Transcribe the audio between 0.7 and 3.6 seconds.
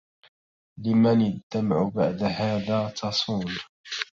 لمن الدمع بعد هذا تصون